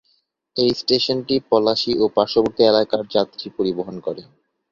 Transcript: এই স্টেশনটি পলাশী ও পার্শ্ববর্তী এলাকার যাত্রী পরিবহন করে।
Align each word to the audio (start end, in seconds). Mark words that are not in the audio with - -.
এই 0.55 0.71
স্টেশনটি 0.73 1.35
পলাশী 1.49 1.93
ও 1.97 2.13
পার্শ্ববর্তী 2.15 2.61
এলাকার 2.63 3.01
যাত্রী 3.15 3.47
পরিবহন 3.57 3.95
করে। 3.99 4.21